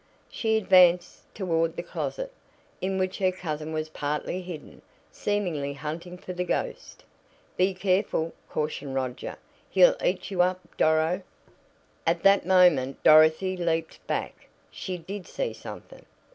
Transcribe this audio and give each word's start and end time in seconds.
She 0.31 0.57
advanced 0.57 1.31
toward 1.35 1.75
the 1.75 1.83
closet, 1.83 2.33
in 2.81 2.97
which 2.97 3.19
her 3.19 3.31
cousin 3.31 3.71
was 3.71 3.89
partly 3.89 4.41
hidden, 4.41 4.81
seemingly 5.11 5.73
hunting 5.75 6.17
for 6.17 6.33
the 6.33 6.43
ghost. 6.43 7.03
"Be 7.55 7.75
careful," 7.75 8.33
cautioned 8.49 8.95
Roger, 8.95 9.37
"He'll 9.69 9.95
eat 10.03 10.31
you 10.31 10.41
up, 10.41 10.59
Doro." 10.75 11.21
At 12.07 12.23
that 12.23 12.47
moment 12.47 13.03
Dorothy 13.03 13.55
leaped 13.55 14.03
back. 14.07 14.47
She 14.71 14.97
did 14.97 15.27
see 15.27 15.53
something. 15.53 16.03